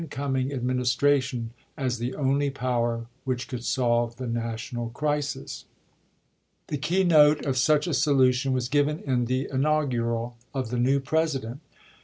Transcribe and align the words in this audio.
coming 0.09 0.51
Administration 0.51 1.51
as 1.77 1.99
the 1.99 2.15
only 2.15 2.49
power 2.49 3.05
which 3.23 3.47
could 3.47 3.63
solve 3.63 4.15
the 4.15 4.25
national 4.25 4.89
crisis. 4.89 5.65
The 6.69 6.79
key 6.79 7.03
note 7.03 7.45
of 7.45 7.55
such 7.55 7.85
a 7.85 7.93
solution 7.93 8.51
was 8.51 8.67
given 8.67 8.97
in 9.05 9.25
the 9.25 9.47
inaugural 9.53 10.37
of 10.55 10.71
the 10.71 10.79
new 10.79 10.99
President. 11.01 11.59